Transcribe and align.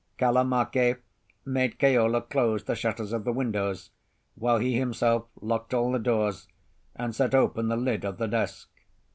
Kalamake 0.17 0.97
made 1.45 1.77
Keola 1.77 2.23
close 2.27 2.63
the 2.63 2.73
shutters 2.73 3.13
of 3.13 3.23
the 3.23 3.31
windows, 3.31 3.91
while 4.33 4.57
he 4.57 4.75
himself 4.75 5.27
locked 5.39 5.75
all 5.75 5.91
the 5.91 5.99
doors 5.99 6.47
and 6.95 7.13
set 7.13 7.35
open 7.35 7.67
the 7.67 7.77
lid 7.77 8.03
of 8.03 8.17
the 8.17 8.27
desk. 8.27 8.67